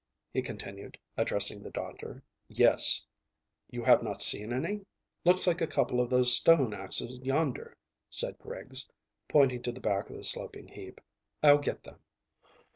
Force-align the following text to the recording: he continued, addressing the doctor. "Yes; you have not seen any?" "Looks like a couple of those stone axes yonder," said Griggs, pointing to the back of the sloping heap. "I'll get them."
he 0.33 0.41
continued, 0.41 0.97
addressing 1.15 1.61
the 1.61 1.69
doctor. 1.69 2.23
"Yes; 2.47 3.05
you 3.69 3.83
have 3.83 4.01
not 4.01 4.19
seen 4.19 4.51
any?" 4.51 4.83
"Looks 5.23 5.45
like 5.45 5.61
a 5.61 5.67
couple 5.67 6.01
of 6.01 6.09
those 6.09 6.35
stone 6.35 6.73
axes 6.73 7.19
yonder," 7.19 7.77
said 8.09 8.39
Griggs, 8.39 8.89
pointing 9.29 9.61
to 9.61 9.71
the 9.71 9.79
back 9.79 10.09
of 10.09 10.15
the 10.17 10.23
sloping 10.23 10.67
heap. 10.69 11.01
"I'll 11.43 11.59
get 11.59 11.83
them." 11.83 11.99